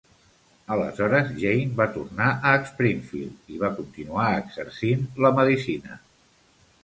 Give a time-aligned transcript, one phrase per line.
[0.75, 6.01] Aleshores Jayne va tornar a Springfield i va continuar exercint la medicina.